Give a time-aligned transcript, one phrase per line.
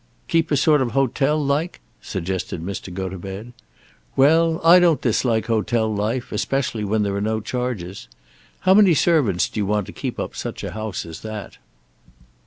[0.27, 2.91] "Keep a sort of hotel like?" suggested Mr.
[2.91, 3.53] Gotobed.
[4.15, 8.07] "Well, I don't dislike hotel life, especially when there are no charges.
[8.61, 11.59] How many servants do you want to keep up such a house as that?"